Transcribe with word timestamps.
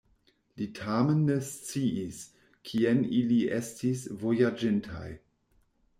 Li 0.61 0.65
tamen 0.77 1.19
ne 1.27 1.35
sciis, 1.49 2.23
kien 2.71 3.05
ili 3.19 3.39
estis 3.59 4.03
vojaĝintaj. 4.25 5.09